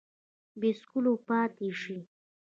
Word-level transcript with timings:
بې 0.59 0.69
څکلو 0.79 1.13
پاته 1.27 1.67
شي 1.81 1.97